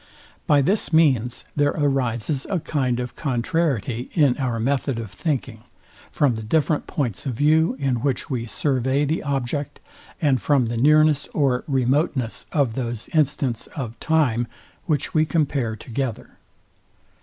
By 0.47 0.63
this 0.63 0.91
means 0.91 1.45
there 1.55 1.75
arises 1.77 2.47
a 2.49 2.59
kind 2.59 2.99
of 2.99 3.15
contrariety 3.15 4.09
in 4.15 4.35
our 4.39 4.59
method 4.59 4.97
of 4.97 5.11
thinking, 5.11 5.61
from 6.11 6.33
the 6.33 6.41
different 6.41 6.87
points 6.87 7.27
of 7.27 7.35
view, 7.35 7.75
in 7.79 7.97
which 7.97 8.27
we 8.27 8.47
survey 8.47 9.05
the 9.05 9.21
object, 9.21 9.79
and 10.19 10.41
from 10.41 10.65
the 10.65 10.75
nearness 10.77 11.27
or 11.35 11.63
remoteness 11.67 12.47
of 12.51 12.73
those 12.73 13.09
instants 13.09 13.67
of 13.75 13.99
time, 13.99 14.47
which 14.87 15.13
we 15.13 15.23
compare 15.23 15.75
together. 15.75 16.31